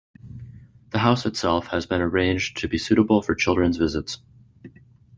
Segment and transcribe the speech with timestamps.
[0.89, 4.17] The house itself has been arranged to be suitable for children's visits.